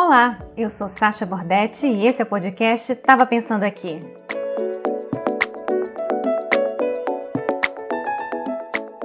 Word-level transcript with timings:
Olá, 0.00 0.38
eu 0.56 0.70
sou 0.70 0.88
Sasha 0.88 1.26
Bordetti 1.26 1.88
e 1.88 2.06
esse 2.06 2.22
é 2.22 2.24
o 2.24 2.28
podcast 2.28 2.94
Tava 2.94 3.26
Pensando 3.26 3.64
Aqui. 3.64 3.98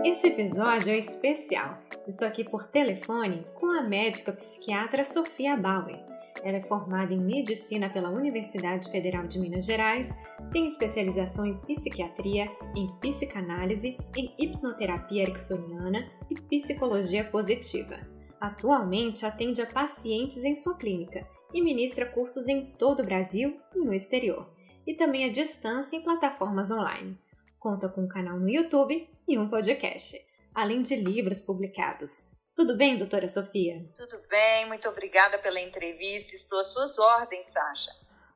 Esse 0.05 0.27
episódio 0.27 0.93
é 0.93 0.97
especial. 0.99 1.79
Estou 2.07 2.27
aqui 2.27 2.43
por 2.43 2.67
telefone 2.67 3.43
com 3.55 3.71
a 3.71 3.81
médica 3.81 4.31
psiquiatra 4.33 5.03
Sofia 5.03 5.57
Bauer. 5.57 5.99
Ela 6.43 6.57
é 6.57 6.61
formada 6.61 7.11
em 7.11 7.19
medicina 7.19 7.89
pela 7.89 8.11
Universidade 8.11 8.91
Federal 8.91 9.25
de 9.25 9.39
Minas 9.39 9.65
Gerais, 9.65 10.13
tem 10.51 10.67
especialização 10.67 11.43
em 11.43 11.57
psiquiatria, 11.57 12.45
em 12.75 12.87
psicanálise, 13.01 13.97
em 14.15 14.31
hipnoterapia 14.37 15.23
ericksoniana 15.23 16.07
e 16.29 16.35
psicologia 16.39 17.23
positiva. 17.23 18.12
Atualmente 18.43 19.25
atende 19.25 19.61
a 19.61 19.65
pacientes 19.65 20.43
em 20.43 20.53
sua 20.53 20.77
clínica 20.77 21.25
e 21.53 21.61
ministra 21.61 22.05
cursos 22.05 22.45
em 22.49 22.73
todo 22.73 22.99
o 22.99 23.05
Brasil 23.05 23.57
e 23.73 23.79
no 23.79 23.93
exterior, 23.93 24.53
e 24.85 24.93
também 24.93 25.23
à 25.23 25.31
distância 25.31 25.95
em 25.95 26.01
plataformas 26.01 26.69
online. 26.69 27.17
Conta 27.57 27.87
com 27.87 28.01
um 28.01 28.07
canal 28.09 28.37
no 28.37 28.49
YouTube 28.49 29.09
e 29.25 29.37
um 29.39 29.49
podcast, 29.49 30.17
além 30.53 30.81
de 30.81 30.93
livros 30.93 31.39
publicados. 31.39 32.27
Tudo 32.53 32.75
bem, 32.75 32.97
doutora 32.97 33.29
Sofia? 33.29 33.89
Tudo 33.95 34.21
bem, 34.27 34.65
muito 34.65 34.89
obrigada 34.89 35.39
pela 35.39 35.61
entrevista. 35.61 36.35
Estou 36.35 36.59
às 36.59 36.67
suas 36.67 36.99
ordens, 36.99 37.45
Sasha. 37.45 37.91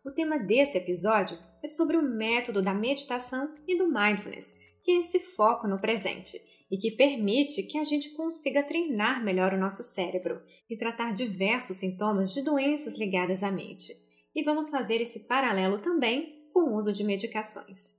O 0.05 0.12
tema 0.12 0.39
desse 0.39 0.77
episódio 0.77 1.37
é 1.62 1.67
sobre 1.67 1.98
o 1.98 2.01
método 2.01 2.62
da 2.62 2.73
meditação 2.73 3.53
e 3.67 3.77
do 3.77 3.91
mindfulness, 3.91 4.55
que 4.85 4.91
é 4.91 4.99
esse 4.99 5.20
foco 5.20 5.67
no 5.67 5.81
presente 5.81 6.41
e 6.70 6.77
que 6.77 6.91
permite 6.91 7.63
que 7.63 7.77
a 7.77 7.84
gente 7.84 8.12
consiga 8.12 8.63
treinar 8.63 9.23
melhor 9.23 9.53
o 9.53 9.59
nosso 9.59 9.84
cérebro 9.84 10.41
e 10.70 10.77
tratar 10.77 11.13
diversos 11.13 11.77
sintomas 11.77 12.34
de 12.34 12.41
doenças 12.41 12.98
ligadas 12.98 13.43
à 13.43 13.52
mente. 13.52 13.93
E 14.35 14.43
vamos 14.43 14.70
fazer 14.70 15.02
esse 15.02 15.27
paralelo 15.27 15.80
também 15.80 16.45
com 16.54 16.70
o 16.70 16.76
uso 16.76 16.91
de 16.91 17.04
medicações. 17.04 17.95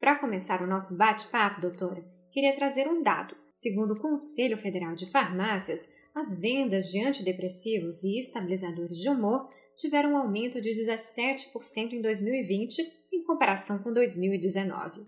Para 0.00 0.18
começar 0.18 0.62
o 0.62 0.66
nosso 0.66 0.96
bate-papo, 0.96 1.60
doutora, 1.60 2.04
queria 2.32 2.54
trazer 2.54 2.88
um 2.88 3.02
dado. 3.02 3.36
Segundo 3.54 3.94
o 3.94 3.98
Conselho 3.98 4.56
Federal 4.56 4.94
de 4.94 5.10
Farmácias, 5.10 5.88
as 6.14 6.38
vendas 6.38 6.90
de 6.90 7.00
antidepressivos 7.00 8.02
e 8.02 8.18
estabilizadores 8.18 8.98
de 8.98 9.08
humor 9.08 9.48
tiveram 9.76 10.12
um 10.12 10.16
aumento 10.16 10.60
de 10.60 10.70
17% 10.70 11.92
em 11.92 12.00
2020 12.00 12.82
em 13.12 13.22
comparação 13.24 13.78
com 13.78 13.92
2019. 13.92 15.06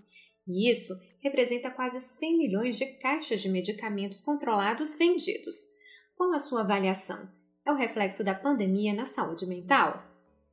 E 0.55 0.71
isso 0.71 0.95
representa 1.21 1.71
quase 1.71 2.01
100 2.01 2.39
milhões 2.39 2.79
de 2.79 2.87
caixas 2.99 3.41
de 3.41 3.49
medicamentos 3.49 4.21
controlados 4.21 4.95
vendidos. 4.95 5.57
Qual 6.17 6.33
a 6.33 6.39
sua 6.39 6.63
avaliação? 6.63 7.31
É 7.67 7.73
o 7.73 7.77
reflexo 7.77 8.25
da 8.25 8.35
pandemia 8.35 8.93
na 8.95 9.07
saúde 9.07 9.47
mental? 9.47 10.03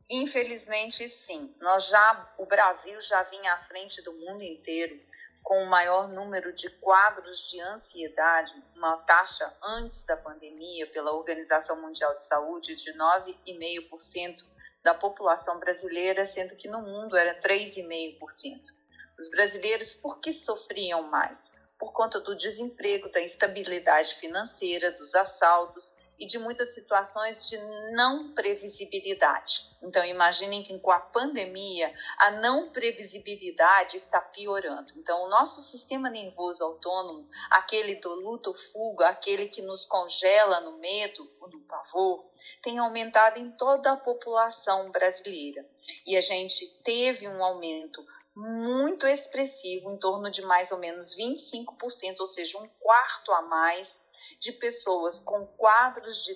Infelizmente, 0.09 1.07
sim. 1.09 1.53
Nós 1.59 1.87
já, 1.87 2.33
o 2.37 2.45
Brasil 2.45 2.99
já 3.01 3.23
vinha 3.23 3.53
à 3.53 3.57
frente 3.57 4.01
do 4.01 4.13
mundo 4.13 4.41
inteiro 4.41 4.97
com 5.43 5.63
o 5.63 5.69
maior 5.69 6.09
número 6.09 6.53
de 6.53 6.69
quadros 6.69 7.49
de 7.49 7.59
ansiedade, 7.61 8.53
uma 8.75 8.97
taxa 8.97 9.51
antes 9.63 10.03
da 10.03 10.17
pandemia 10.17 10.87
pela 10.87 11.13
Organização 11.13 11.81
Mundial 11.81 12.15
de 12.17 12.25
Saúde 12.25 12.75
de 12.75 12.91
9,5% 12.93 14.45
da 14.83 14.93
população 14.93 15.59
brasileira, 15.59 16.25
sendo 16.25 16.55
que 16.55 16.67
no 16.67 16.81
mundo 16.81 17.15
era 17.15 17.33
3,5%. 17.39 18.76
Os 19.19 19.29
brasileiros, 19.31 19.95
por 19.95 20.19
que 20.19 20.31
sofriam 20.31 21.01
mais? 21.03 21.59
Por 21.79 21.91
conta 21.91 22.19
do 22.19 22.35
desemprego, 22.35 23.09
da 23.09 23.19
instabilidade 23.19 24.15
financeira, 24.15 24.91
dos 24.91 25.15
assaltos 25.15 25.95
e 26.19 26.25
de 26.25 26.39
muitas 26.39 26.73
situações 26.73 27.45
de 27.45 27.57
não 27.93 28.33
previsibilidade. 28.33 29.67
Então, 29.81 30.03
imaginem 30.03 30.63
que 30.63 30.77
com 30.79 30.91
a 30.91 30.99
pandemia, 30.99 31.93
a 32.17 32.31
não 32.31 32.69
previsibilidade 32.69 33.95
está 33.95 34.19
piorando. 34.19 34.93
Então, 34.97 35.23
o 35.23 35.29
nosso 35.29 35.61
sistema 35.61 36.09
nervoso 36.09 36.63
autônomo, 36.63 37.29
aquele 37.49 37.95
do 37.95 38.09
luto-fuga, 38.09 39.09
aquele 39.09 39.47
que 39.47 39.61
nos 39.61 39.85
congela 39.85 40.59
no 40.59 40.79
medo, 40.79 41.31
no 41.51 41.61
pavor, 41.61 42.25
tem 42.61 42.79
aumentado 42.79 43.39
em 43.39 43.51
toda 43.51 43.91
a 43.91 43.97
população 43.97 44.91
brasileira. 44.91 45.67
E 46.05 46.17
a 46.17 46.21
gente 46.21 46.67
teve 46.83 47.27
um 47.27 47.43
aumento 47.43 48.03
muito 48.37 49.07
expressivo, 49.07 49.89
em 49.89 49.97
torno 49.97 50.29
de 50.29 50.43
mais 50.43 50.71
ou 50.71 50.77
menos 50.77 51.17
25%, 51.17 52.19
ou 52.19 52.27
seja, 52.27 52.59
um 52.59 52.67
quarto 52.79 53.31
a 53.31 53.41
mais 53.41 54.05
de 54.39 54.51
pessoas 54.51 55.19
com 55.19 55.47
quadros 55.47 56.23
de, 56.23 56.35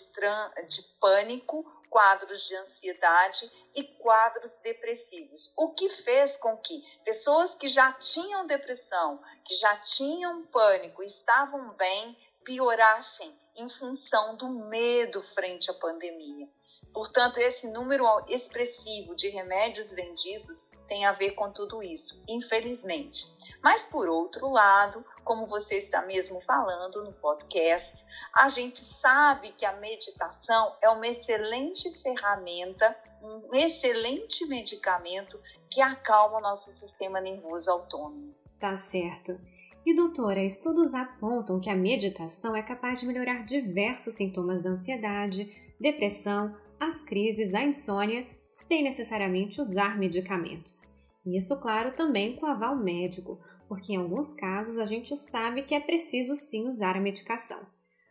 de 0.67 0.81
pânico, 0.99 1.63
quadros 1.91 2.47
de 2.47 2.55
ansiedade 2.55 3.51
e 3.75 3.83
quadros 3.83 4.57
depressivos. 4.57 5.53
O 5.55 5.75
que 5.75 5.89
fez 5.89 6.37
com 6.37 6.57
que 6.57 6.81
pessoas 7.03 7.53
que 7.53 7.67
já 7.67 7.91
tinham 7.93 8.47
depressão, 8.47 9.21
que 9.45 9.53
já 9.53 9.77
tinham 9.77 10.43
pânico, 10.47 11.03
estavam 11.03 11.75
bem, 11.75 12.17
piorassem 12.43 13.39
em 13.55 13.69
função 13.69 14.35
do 14.37 14.49
medo 14.49 15.21
frente 15.21 15.69
à 15.69 15.73
pandemia. 15.75 16.49
Portanto, 16.93 17.37
esse 17.37 17.67
número 17.67 18.05
expressivo 18.27 19.15
de 19.15 19.27
remédios 19.29 19.91
vendidos 19.91 20.71
tem 20.91 21.05
a 21.05 21.11
ver 21.13 21.31
com 21.31 21.49
tudo 21.49 21.81
isso, 21.81 22.21
infelizmente. 22.27 23.25
Mas, 23.63 23.81
por 23.81 24.09
outro 24.09 24.49
lado, 24.49 25.05
como 25.23 25.47
você 25.47 25.77
está 25.77 26.01
mesmo 26.01 26.41
falando 26.41 27.01
no 27.05 27.13
podcast, 27.13 28.05
a 28.33 28.49
gente 28.49 28.79
sabe 28.79 29.53
que 29.53 29.65
a 29.65 29.77
meditação 29.77 30.75
é 30.81 30.89
uma 30.89 31.07
excelente 31.07 31.89
ferramenta, 32.03 32.93
um 33.21 33.55
excelente 33.55 34.45
medicamento 34.47 35.39
que 35.69 35.79
acalma 35.79 36.39
o 36.39 36.41
nosso 36.41 36.69
sistema 36.71 37.21
nervoso 37.21 37.71
autônomo. 37.71 38.35
Tá 38.59 38.75
certo. 38.75 39.39
E 39.85 39.95
doutora, 39.95 40.43
estudos 40.43 40.93
apontam 40.93 41.61
que 41.61 41.69
a 41.69 41.75
meditação 41.75 42.53
é 42.53 42.61
capaz 42.61 42.99
de 42.99 43.07
melhorar 43.07 43.45
diversos 43.45 44.15
sintomas 44.15 44.61
da 44.61 44.71
ansiedade, 44.71 45.73
depressão, 45.79 46.53
as 46.77 47.01
crises, 47.01 47.53
a 47.53 47.63
insônia, 47.63 48.27
sem 48.53 48.83
necessariamente 48.83 49.61
usar 49.61 49.97
medicamentos. 49.97 50.91
Isso, 51.25 51.59
claro, 51.59 51.95
também 51.95 52.35
com 52.35 52.45
aval 52.45 52.75
médico, 52.75 53.39
porque 53.67 53.93
em 53.93 53.97
alguns 53.97 54.33
casos 54.33 54.77
a 54.77 54.85
gente 54.85 55.15
sabe 55.15 55.63
que 55.63 55.75
é 55.75 55.79
preciso 55.79 56.35
sim 56.35 56.67
usar 56.67 56.95
a 56.95 57.01
medicação. 57.01 57.65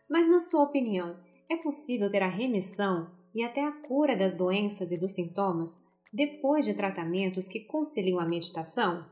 Mas, 0.09 0.29
na 0.29 0.39
sua 0.39 0.63
opinião, 0.63 1.19
é 1.49 1.57
possível 1.57 2.09
ter 2.09 2.23
a 2.23 2.29
remissão 2.29 3.11
e 3.33 3.43
até 3.43 3.63
a 3.63 3.71
cura 3.71 4.15
das 4.15 4.35
doenças 4.35 4.91
e 4.91 4.97
dos 4.97 5.13
sintomas 5.13 5.81
depois 6.11 6.65
de 6.65 6.73
tratamentos 6.73 7.47
que 7.47 7.61
conciliam 7.61 8.19
a 8.19 8.25
meditação? 8.25 9.05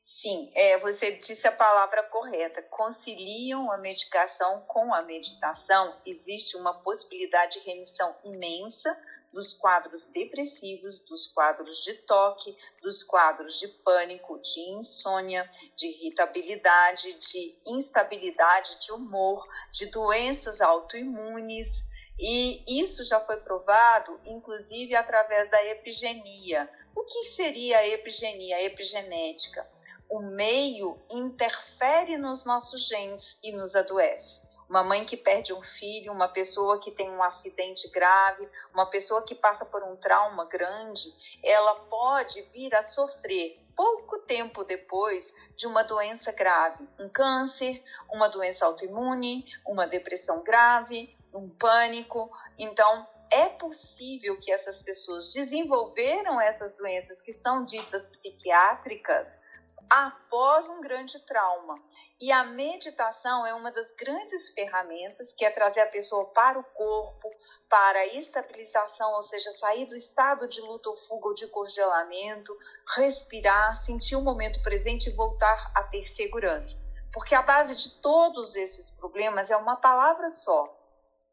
Sim, 0.00 0.52
é, 0.54 0.78
você 0.78 1.12
disse 1.16 1.48
a 1.48 1.52
palavra 1.52 2.02
correta. 2.04 2.62
Conciliam 2.62 3.70
a 3.72 3.78
medicação 3.78 4.64
com 4.68 4.94
a 4.94 5.02
meditação. 5.02 6.00
Existe 6.06 6.56
uma 6.56 6.80
possibilidade 6.80 7.58
de 7.58 7.66
remissão 7.66 8.14
imensa 8.24 8.96
dos 9.36 9.52
quadros 9.52 10.08
depressivos, 10.08 11.00
dos 11.00 11.26
quadros 11.26 11.82
de 11.82 11.92
toque, 11.92 12.56
dos 12.82 13.02
quadros 13.02 13.58
de 13.58 13.68
pânico, 13.68 14.40
de 14.40 14.60
insônia, 14.70 15.48
de 15.76 15.88
irritabilidade, 15.88 17.12
de 17.18 17.54
instabilidade 17.66 18.78
de 18.80 18.92
humor, 18.92 19.46
de 19.70 19.86
doenças 19.86 20.62
autoimunes. 20.62 21.86
E 22.18 22.80
isso 22.80 23.04
já 23.04 23.20
foi 23.20 23.36
provado, 23.36 24.18
inclusive, 24.24 24.96
através 24.96 25.50
da 25.50 25.62
epigenia. 25.66 26.68
O 26.94 27.04
que 27.04 27.26
seria 27.26 27.76
a 27.76 27.86
epigenia, 27.86 28.56
a 28.56 28.62
epigenética? 28.62 29.68
o 30.08 30.20
meio 30.20 31.00
interfere 31.10 32.16
nos 32.16 32.44
nossos 32.44 32.86
genes 32.86 33.40
e 33.42 33.50
nos 33.50 33.74
adoece. 33.74 34.45
Uma 34.68 34.82
mãe 34.82 35.04
que 35.04 35.16
perde 35.16 35.52
um 35.52 35.62
filho, 35.62 36.12
uma 36.12 36.28
pessoa 36.28 36.80
que 36.80 36.90
tem 36.90 37.10
um 37.10 37.22
acidente 37.22 37.88
grave, 37.88 38.48
uma 38.72 38.86
pessoa 38.86 39.24
que 39.24 39.34
passa 39.34 39.64
por 39.66 39.82
um 39.84 39.96
trauma 39.96 40.44
grande, 40.46 41.14
ela 41.42 41.74
pode 41.86 42.42
vir 42.52 42.74
a 42.74 42.82
sofrer 42.82 43.64
pouco 43.76 44.18
tempo 44.20 44.64
depois 44.64 45.34
de 45.54 45.66
uma 45.66 45.82
doença 45.82 46.32
grave, 46.32 46.88
um 46.98 47.08
câncer, 47.08 47.82
uma 48.12 48.28
doença 48.28 48.64
autoimune, 48.64 49.44
uma 49.66 49.86
depressão 49.86 50.42
grave, 50.42 51.16
um 51.32 51.48
pânico. 51.48 52.30
Então, 52.58 53.06
é 53.30 53.48
possível 53.48 54.38
que 54.38 54.50
essas 54.50 54.82
pessoas 54.82 55.32
desenvolveram 55.32 56.40
essas 56.40 56.74
doenças 56.74 57.20
que 57.20 57.32
são 57.32 57.64
ditas 57.64 58.08
psiquiátricas 58.08 59.42
após 59.90 60.68
um 60.68 60.80
grande 60.80 61.18
trauma. 61.20 61.80
E 62.18 62.32
a 62.32 62.44
meditação 62.44 63.44
é 63.44 63.52
uma 63.52 63.70
das 63.70 63.90
grandes 63.90 64.48
ferramentas 64.48 65.34
que 65.34 65.44
é 65.44 65.50
trazer 65.50 65.80
a 65.80 65.86
pessoa 65.86 66.24
para 66.30 66.58
o 66.58 66.64
corpo, 66.64 67.30
para 67.68 67.98
a 67.98 68.06
estabilização, 68.06 69.12
ou 69.12 69.20
seja, 69.20 69.50
sair 69.50 69.84
do 69.84 69.94
estado 69.94 70.48
de 70.48 70.62
luta 70.62 70.88
ou 70.88 70.94
fuga 70.94 71.28
ou 71.28 71.34
de 71.34 71.46
congelamento, 71.48 72.56
respirar, 72.96 73.74
sentir 73.74 74.16
o 74.16 74.22
momento 74.22 74.62
presente 74.62 75.10
e 75.10 75.14
voltar 75.14 75.72
a 75.74 75.82
ter 75.82 76.06
segurança. 76.06 76.82
Porque 77.12 77.34
a 77.34 77.42
base 77.42 77.74
de 77.74 78.00
todos 78.00 78.56
esses 78.56 78.90
problemas 78.90 79.50
é 79.50 79.56
uma 79.56 79.76
palavra 79.76 80.30
só: 80.30 80.74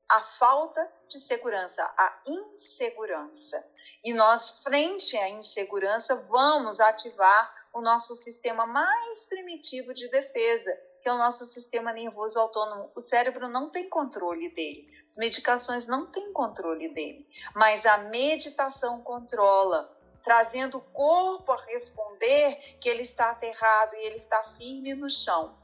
a 0.10 0.22
falta 0.22 0.86
de 1.08 1.18
segurança, 1.18 1.82
a 1.98 2.22
insegurança. 2.28 3.66
E 4.04 4.14
nós, 4.14 4.62
frente 4.62 5.18
à 5.18 5.30
insegurança, 5.30 6.14
vamos 6.30 6.82
ativar 6.82 7.63
o 7.74 7.82
nosso 7.82 8.14
sistema 8.14 8.66
mais 8.68 9.24
primitivo 9.24 9.94
de 9.94 10.08
defesa, 10.10 10.72
que 11.02 11.10
é 11.10 11.14
o 11.14 11.18
nosso 11.18 11.44
sistema 11.44 11.92
nervoso 11.92 12.40
autônomo. 12.40 12.92
O 12.96 13.02
cérebro 13.02 13.48
não 13.50 13.70
tem 13.70 13.90
controle 13.90 14.50
dele, 14.54 14.88
as 15.04 15.18
medicações 15.18 15.88
não 15.88 16.06
têm 16.06 16.32
controle 16.32 16.88
dele, 16.94 17.28
mas 17.56 17.86
a 17.86 17.98
meditação 17.98 19.02
controla, 19.02 19.92
trazendo 20.22 20.78
o 20.78 20.82
corpo 20.82 21.52
a 21.52 21.62
responder 21.66 22.78
que 22.80 22.88
ele 22.88 23.02
está 23.02 23.32
aterrado 23.32 23.96
e 23.96 24.06
ele 24.06 24.16
está 24.16 24.42
firme 24.42 24.94
no 24.94 25.10
chão. 25.10 25.58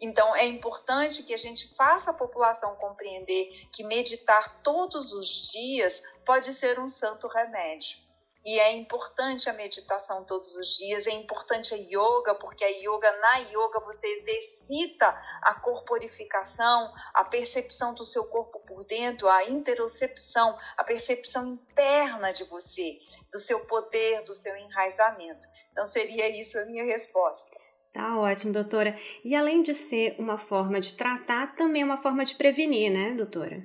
Então, 0.00 0.34
é 0.34 0.44
importante 0.46 1.22
que 1.22 1.32
a 1.32 1.38
gente 1.38 1.74
faça 1.76 2.10
a 2.10 2.14
população 2.14 2.74
compreender 2.76 3.68
que 3.72 3.84
meditar 3.84 4.60
todos 4.62 5.12
os 5.12 5.50
dias 5.52 6.02
pode 6.24 6.52
ser 6.52 6.80
um 6.80 6.88
santo 6.88 7.28
remédio. 7.28 7.98
E 8.44 8.58
é 8.58 8.72
importante 8.72 9.48
a 9.48 9.52
meditação 9.52 10.24
todos 10.24 10.56
os 10.56 10.76
dias, 10.76 11.06
é 11.06 11.12
importante 11.12 11.74
a 11.74 11.76
yoga, 11.76 12.34
porque 12.34 12.64
a 12.64 12.68
yoga, 12.68 13.10
na 13.20 13.36
yoga, 13.38 13.78
você 13.84 14.08
exercita 14.08 15.06
a 15.42 15.54
corporificação, 15.60 16.92
a 17.14 17.24
percepção 17.24 17.94
do 17.94 18.04
seu 18.04 18.24
corpo 18.24 18.58
por 18.66 18.84
dentro, 18.84 19.28
a 19.28 19.44
interocepção, 19.44 20.58
a 20.76 20.82
percepção 20.82 21.54
interna 21.54 22.32
de 22.32 22.42
você, 22.44 22.98
do 23.30 23.38
seu 23.38 23.60
poder, 23.60 24.24
do 24.24 24.34
seu 24.34 24.56
enraizamento. 24.56 25.46
Então, 25.70 25.86
seria 25.86 26.28
isso 26.28 26.58
a 26.58 26.64
minha 26.64 26.84
resposta. 26.84 27.56
Tá 27.92 28.18
ótimo, 28.18 28.52
doutora. 28.52 28.98
E 29.22 29.36
além 29.36 29.62
de 29.62 29.74
ser 29.74 30.16
uma 30.18 30.38
forma 30.38 30.80
de 30.80 30.94
tratar, 30.94 31.54
também 31.54 31.82
é 31.82 31.84
uma 31.84 31.98
forma 31.98 32.24
de 32.24 32.34
prevenir, 32.34 32.90
né, 32.90 33.14
doutora? 33.14 33.62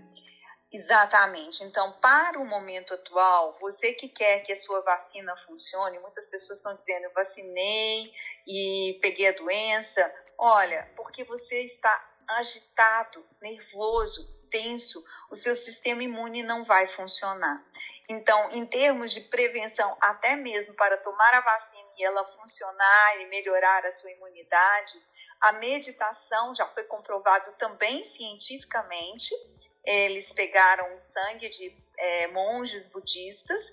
Exatamente. 0.71 1.63
Então, 1.63 1.93
para 2.01 2.39
o 2.39 2.45
momento 2.45 2.93
atual, 2.93 3.53
você 3.59 3.93
que 3.93 4.09
quer 4.09 4.41
que 4.41 4.51
a 4.51 4.55
sua 4.55 4.81
vacina 4.81 5.33
funcione, 5.35 5.99
muitas 5.99 6.27
pessoas 6.27 6.57
estão 6.57 6.75
dizendo: 6.75 7.05
eu 7.05 7.13
vacinei 7.13 8.11
e 8.45 8.97
peguei 9.01 9.29
a 9.29 9.31
doença. 9.31 10.11
Olha, 10.37 10.91
porque 10.95 11.23
você 11.23 11.59
está 11.63 11.89
agitado, 12.27 13.25
nervoso, 13.41 14.27
tenso, 14.49 15.03
o 15.31 15.35
seu 15.35 15.55
sistema 15.55 16.03
imune 16.03 16.43
não 16.43 16.63
vai 16.63 16.85
funcionar. 16.85 17.65
Então, 18.09 18.49
em 18.51 18.65
termos 18.65 19.11
de 19.11 19.21
prevenção, 19.21 19.97
até 19.99 20.35
mesmo 20.35 20.73
para 20.75 20.97
tomar 20.97 21.33
a 21.33 21.41
vacina 21.41 21.89
e 21.97 22.05
ela 22.05 22.23
funcionar 22.23 23.21
e 23.21 23.25
melhorar 23.25 23.85
a 23.85 23.91
sua 23.91 24.09
imunidade, 24.11 24.93
a 25.41 25.51
meditação 25.53 26.53
já 26.53 26.65
foi 26.65 26.83
comprovado 26.85 27.51
também 27.53 28.01
cientificamente. 28.03 29.35
Eles 29.83 30.31
pegaram 30.31 30.93
o 30.95 30.97
sangue 30.97 31.49
de 31.49 31.75
é, 31.97 32.27
monges 32.27 32.87
budistas, 32.87 33.71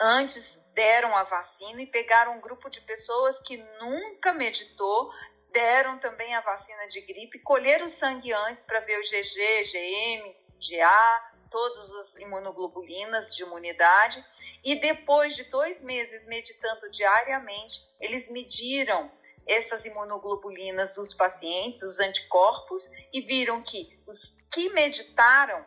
antes 0.00 0.62
deram 0.72 1.16
a 1.16 1.24
vacina 1.24 1.82
e 1.82 1.86
pegaram 1.86 2.36
um 2.36 2.40
grupo 2.40 2.70
de 2.70 2.80
pessoas 2.82 3.40
que 3.40 3.56
nunca 3.80 4.32
meditou, 4.32 5.10
deram 5.50 5.98
também 5.98 6.34
a 6.34 6.40
vacina 6.40 6.86
de 6.86 7.00
gripe, 7.00 7.40
colheram 7.40 7.86
o 7.86 7.88
sangue 7.88 8.32
antes 8.32 8.64
para 8.64 8.78
ver 8.80 8.98
o 8.98 9.02
GG, 9.02 9.64
GM, 9.64 10.36
GA, 10.60 11.32
todas 11.50 11.92
as 11.94 12.16
imunoglobulinas 12.16 13.34
de 13.34 13.42
imunidade, 13.42 14.24
e 14.64 14.80
depois 14.80 15.34
de 15.34 15.44
dois 15.44 15.82
meses 15.82 16.26
meditando 16.26 16.90
diariamente, 16.90 17.80
eles 18.00 18.30
mediram 18.30 19.10
essas 19.46 19.86
imunoglobulinas 19.86 20.94
dos 20.94 21.14
pacientes, 21.14 21.82
os 21.82 21.98
anticorpos, 22.00 22.90
e 23.12 23.20
viram 23.20 23.62
que 23.62 23.98
os 24.06 24.36
que 24.52 24.68
meditaram, 24.70 25.64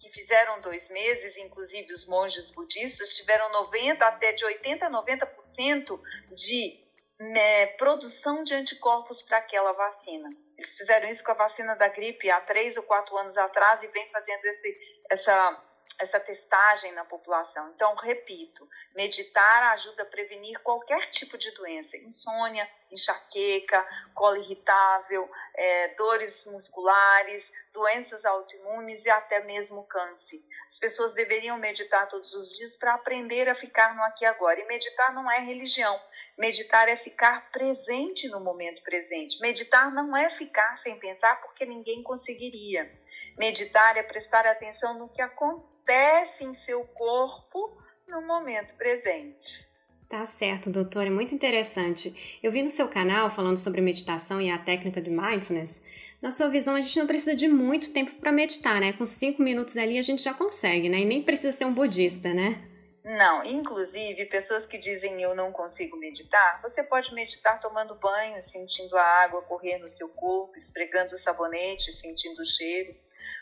que 0.00 0.08
fizeram 0.10 0.60
dois 0.60 0.88
meses, 0.88 1.36
inclusive 1.36 1.92
os 1.92 2.06
monges 2.06 2.50
budistas, 2.50 3.16
tiveram 3.16 3.50
90 3.52 4.04
até 4.04 4.32
de 4.32 4.44
80 4.44 4.86
a 4.86 4.90
90% 4.90 6.00
de 6.34 6.88
né, 7.18 7.66
produção 7.78 8.42
de 8.44 8.54
anticorpos 8.54 9.20
para 9.22 9.38
aquela 9.38 9.72
vacina. 9.72 10.30
Eles 10.56 10.74
fizeram 10.74 11.08
isso 11.08 11.24
com 11.24 11.32
a 11.32 11.34
vacina 11.34 11.74
da 11.74 11.88
gripe 11.88 12.30
há 12.30 12.40
três 12.40 12.76
ou 12.76 12.84
quatro 12.84 13.16
anos 13.16 13.36
atrás 13.36 13.82
e 13.82 13.88
vem 13.88 14.06
fazendo 14.06 14.44
esse, 14.44 14.97
essa 15.10 15.64
essa 15.98 16.20
testagem 16.20 16.92
na 16.92 17.04
população. 17.04 17.72
Então, 17.74 17.94
repito, 17.96 18.68
meditar 18.94 19.72
ajuda 19.72 20.04
a 20.04 20.06
prevenir 20.06 20.60
qualquer 20.60 21.10
tipo 21.10 21.36
de 21.36 21.50
doença, 21.52 21.96
insônia, 21.96 22.68
enxaqueca, 22.90 23.84
colo 24.14 24.36
irritável, 24.36 25.28
é, 25.54 25.88
dores 25.94 26.46
musculares, 26.46 27.52
doenças 27.72 28.24
autoimunes 28.24 29.06
e 29.06 29.10
até 29.10 29.42
mesmo 29.44 29.84
câncer. 29.84 30.40
As 30.66 30.78
pessoas 30.78 31.14
deveriam 31.14 31.58
meditar 31.58 32.06
todos 32.08 32.32
os 32.32 32.56
dias 32.56 32.76
para 32.76 32.94
aprender 32.94 33.48
a 33.48 33.54
ficar 33.54 33.94
no 33.96 34.02
aqui 34.04 34.24
e 34.24 34.26
agora. 34.26 34.60
E 34.60 34.66
meditar 34.66 35.12
não 35.12 35.30
é 35.30 35.40
religião. 35.40 36.00
Meditar 36.36 36.88
é 36.88 36.96
ficar 36.96 37.50
presente 37.50 38.28
no 38.28 38.40
momento 38.40 38.82
presente. 38.82 39.40
Meditar 39.40 39.92
não 39.92 40.16
é 40.16 40.28
ficar 40.28 40.74
sem 40.76 40.98
pensar 40.98 41.40
porque 41.40 41.66
ninguém 41.66 42.02
conseguiria. 42.02 42.97
Meditar 43.38 43.96
é 43.96 44.02
prestar 44.02 44.46
atenção 44.46 44.98
no 44.98 45.08
que 45.08 45.22
acontece 45.22 46.44
em 46.44 46.52
seu 46.52 46.84
corpo 46.84 47.80
no 48.06 48.20
momento 48.26 48.74
presente. 48.74 49.68
Tá 50.08 50.24
certo, 50.24 50.70
doutor, 50.70 51.06
é 51.06 51.10
muito 51.10 51.34
interessante. 51.34 52.38
Eu 52.42 52.50
vi 52.50 52.62
no 52.62 52.70
seu 52.70 52.88
canal 52.88 53.30
falando 53.30 53.58
sobre 53.58 53.80
meditação 53.80 54.40
e 54.40 54.50
a 54.50 54.58
técnica 54.58 55.00
de 55.00 55.10
mindfulness. 55.10 55.82
Na 56.20 56.30
sua 56.30 56.48
visão, 56.48 56.74
a 56.74 56.80
gente 56.80 56.98
não 56.98 57.06
precisa 57.06 57.36
de 57.36 57.46
muito 57.46 57.92
tempo 57.92 58.12
para 58.16 58.32
meditar, 58.32 58.80
né? 58.80 58.92
Com 58.94 59.06
cinco 59.06 59.40
minutos 59.42 59.76
ali 59.76 59.98
a 59.98 60.02
gente 60.02 60.22
já 60.22 60.34
consegue, 60.34 60.88
né? 60.88 60.98
E 60.98 61.04
nem 61.04 61.22
precisa 61.22 61.52
ser 61.52 61.66
um 61.66 61.74
budista, 61.74 62.32
né? 62.34 62.66
Não, 63.04 63.44
inclusive 63.44 64.24
pessoas 64.26 64.66
que 64.66 64.76
dizem 64.76 65.22
eu 65.22 65.34
não 65.34 65.52
consigo 65.52 65.96
meditar, 65.96 66.60
você 66.60 66.82
pode 66.82 67.14
meditar 67.14 67.58
tomando 67.60 67.94
banho, 67.94 68.40
sentindo 68.42 68.96
a 68.96 69.02
água 69.02 69.42
correr 69.42 69.78
no 69.78 69.88
seu 69.88 70.08
corpo, 70.10 70.54
esfregando 70.56 71.14
o 71.14 71.18
sabonete, 71.18 71.92
sentindo 71.92 72.42
o 72.42 72.44
cheiro. 72.44 72.94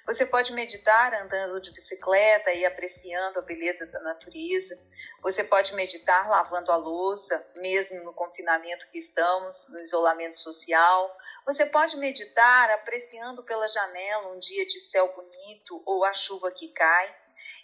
Você 0.06 0.24
pode 0.24 0.52
meditar 0.52 1.14
andando 1.14 1.60
de 1.60 1.72
bicicleta 1.72 2.52
e 2.52 2.64
apreciando 2.64 3.38
a 3.38 3.42
beleza 3.42 3.86
da 3.86 4.00
natureza. 4.00 4.76
Você 5.22 5.42
pode 5.42 5.74
meditar 5.74 6.28
lavando 6.28 6.70
a 6.70 6.76
louça, 6.76 7.44
mesmo 7.56 8.04
no 8.04 8.14
confinamento 8.14 8.88
que 8.90 8.98
estamos, 8.98 9.68
no 9.70 9.80
isolamento 9.80 10.36
social. 10.36 11.16
Você 11.44 11.66
pode 11.66 11.96
meditar 11.96 12.70
apreciando 12.70 13.42
pela 13.42 13.66
janela 13.66 14.32
um 14.32 14.38
dia 14.38 14.64
de 14.64 14.80
céu 14.80 15.12
bonito 15.12 15.82
ou 15.84 16.04
a 16.04 16.12
chuva 16.12 16.50
que 16.50 16.68
cai. 16.72 17.16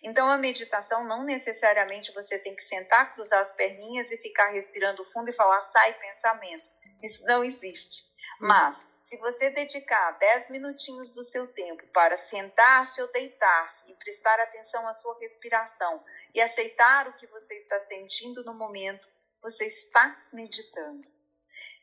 Então, 0.03 0.29
a 0.29 0.37
meditação 0.37 1.05
não 1.05 1.25
necessariamente 1.25 2.13
você 2.13 2.39
tem 2.39 2.55
que 2.55 2.63
sentar, 2.63 3.15
cruzar 3.15 3.41
as 3.41 3.53
perninhas 3.53 4.11
e 4.11 4.17
ficar 4.17 4.51
respirando 4.51 5.05
fundo 5.05 5.31
e 5.31 5.33
falar 5.33 5.61
sai 5.61 5.95
pensamento. 5.95 6.69
Isso 7.03 7.25
não 7.25 7.45
existe. 7.45 8.12
Mas, 8.45 8.89
se 8.99 9.17
você 9.19 9.51
dedicar 9.51 10.19
10 10.19 10.51
minutinhos 10.51 11.13
do 11.13 11.23
seu 11.23 11.47
tempo 11.47 11.87
para 11.93 12.17
sentar-se 12.17 13.01
ou 13.01 13.09
deitar-se 13.13 13.89
e 13.89 13.95
prestar 13.95 14.35
atenção 14.41 14.85
à 14.89 14.93
sua 14.93 15.17
respiração 15.21 16.03
e 16.35 16.41
aceitar 16.41 17.07
o 17.07 17.13
que 17.13 17.25
você 17.29 17.55
está 17.55 17.79
sentindo 17.79 18.43
no 18.43 18.53
momento, 18.53 19.09
você 19.41 19.65
está 19.67 20.21
meditando. 20.33 21.09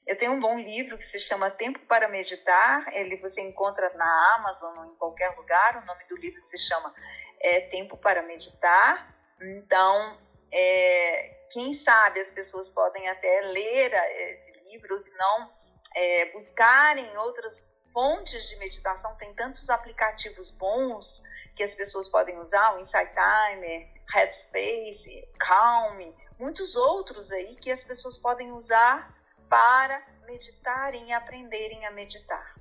Eu 0.05 0.17
tenho 0.17 0.33
um 0.33 0.39
bom 0.41 0.59
livro 0.59 0.97
que 0.97 1.05
se 1.05 1.17
chama 1.17 1.49
Tempo 1.49 1.79
para 1.87 2.09
Meditar. 2.09 2.93
Ele 2.93 3.15
você 3.15 3.39
encontra 3.39 3.93
na 3.93 4.35
Amazon 4.35 4.79
ou 4.79 4.85
em 4.91 4.95
qualquer 4.95 5.29
lugar. 5.37 5.81
O 5.81 5.85
nome 5.85 6.03
do 6.09 6.17
livro 6.17 6.41
se 6.41 6.57
chama 6.57 6.93
é, 7.39 7.61
Tempo 7.61 7.95
para 7.95 8.21
Meditar. 8.21 9.15
Então, 9.39 10.19
é, 10.51 11.45
quem 11.49 11.73
sabe 11.73 12.19
as 12.19 12.29
pessoas 12.29 12.67
podem 12.67 13.07
até 13.07 13.39
ler 13.43 13.93
esse 14.29 14.51
livro, 14.69 14.97
se 14.97 15.17
não, 15.17 15.53
é, 15.95 16.31
buscarem 16.31 17.17
outras 17.17 17.77
fontes 17.91 18.47
de 18.49 18.55
meditação, 18.57 19.15
tem 19.15 19.33
tantos 19.33 19.69
aplicativos 19.69 20.49
bons 20.51 21.23
que 21.55 21.63
as 21.63 21.73
pessoas 21.73 22.07
podem 22.07 22.37
usar, 22.37 22.75
o 22.75 22.79
Insight 22.79 23.11
Timer, 23.13 23.91
Headspace, 24.13 25.27
Calm, 25.37 26.13
muitos 26.39 26.75
outros 26.75 27.31
aí 27.31 27.55
que 27.55 27.71
as 27.71 27.83
pessoas 27.83 28.17
podem 28.17 28.51
usar 28.51 29.15
para 29.49 30.01
meditarem 30.25 31.09
e 31.09 31.13
aprenderem 31.13 31.85
a 31.85 31.91
meditar. 31.91 32.58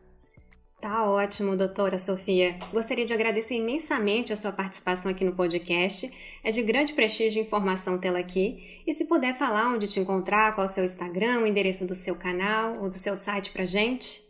Tá 0.81 1.11
ótimo, 1.11 1.57
doutora 1.57 1.99
Sofia. 1.99 2.57
Gostaria 2.73 3.05
de 3.05 3.13
agradecer 3.13 3.57
imensamente 3.57 4.33
a 4.33 4.37
sua 4.37 4.53
participação 4.53 5.11
aqui 5.11 5.25
no 5.25 5.35
podcast. 5.35 6.09
É 6.45 6.53
de 6.53 6.63
grande 6.63 6.93
prestígio 6.93 7.43
e 7.43 7.45
informação 7.45 7.99
tê-la 7.99 8.21
aqui. 8.21 8.81
E 8.87 8.93
se 8.93 9.07
puder 9.07 9.35
falar 9.35 9.67
onde 9.67 9.89
te 9.89 9.99
encontrar, 9.99 10.55
qual 10.55 10.65
é 10.65 10.71
o 10.71 10.73
seu 10.73 10.85
Instagram, 10.85 11.41
o 11.41 11.47
endereço 11.49 11.85
do 11.85 11.97
seu 11.97 12.15
canal 12.15 12.81
ou 12.81 12.89
do 12.89 12.95
seu 12.95 13.17
site 13.17 13.51
pra 13.51 13.65
gente. 13.65 14.23